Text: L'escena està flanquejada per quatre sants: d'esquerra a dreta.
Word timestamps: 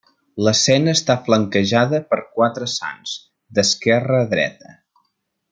L'escena 0.45 0.95
està 0.99 1.15
flanquejada 1.27 1.99
per 2.13 2.19
quatre 2.39 2.71
sants: 2.77 3.13
d'esquerra 3.59 4.23
a 4.25 4.31
dreta. 4.35 4.75